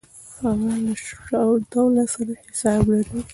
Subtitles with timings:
[0.41, 3.19] هغه له شجاع الدوله سره حساب لري.